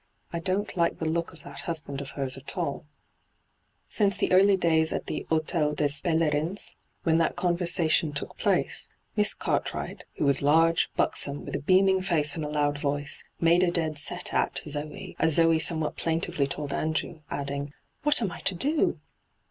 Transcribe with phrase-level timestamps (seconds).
[0.33, 2.87] I don't like the look of that husband of hers at all'
[3.87, 9.35] Since the early days at the H6tel des P&lerins, when that conversation took place, Miss
[9.35, 13.69] Cartwright, who was large, buxom, with a beaming face and a loud voice,' made a
[13.69, 17.71] dead set at' Zoe, as Zoe somewhat plaintively told Andrew, adding,'
[18.01, 18.99] What am I to do